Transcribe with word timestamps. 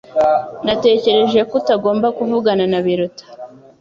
Natekereje 0.65 1.39
ko 1.49 1.53
utagomba 1.59 2.07
kuvugana 2.17 2.65
na 2.71 2.79
Biruta 2.85 3.23